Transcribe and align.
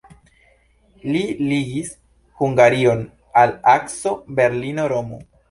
Li 1.15 1.21
ligis 1.49 1.91
Hungarion 2.41 3.05
al 3.45 3.55
akso 3.77 4.17
Berlino-Romo. 4.43 5.23